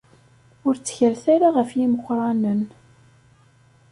Ur 0.67 0.75
ttkalet 0.77 1.23
ara 1.35 1.47
ɣef 1.57 1.69
yimeqqranen. 1.79 2.61